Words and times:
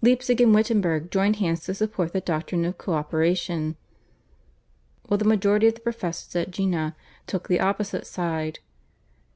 Leipzig 0.00 0.40
and 0.40 0.54
Wittenberg 0.54 1.10
joined 1.10 1.34
hands 1.42 1.64
to 1.64 1.74
support 1.74 2.12
the 2.12 2.20
doctrine 2.20 2.64
of 2.64 2.78
co 2.78 2.92
operation, 2.92 3.74
while 5.08 5.18
the 5.18 5.24
majority 5.24 5.66
of 5.66 5.74
the 5.74 5.80
professors 5.80 6.36
at 6.36 6.52
Jena 6.52 6.94
took 7.26 7.48
the 7.48 7.58
opposite 7.58 8.06
side. 8.06 8.60